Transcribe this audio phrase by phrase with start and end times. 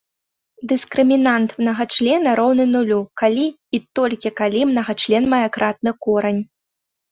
[0.69, 3.45] Дыскрымінант мнагачлена роўны нулю, калі
[3.79, 6.43] і толькі калі мнагачлен мае кратны корань.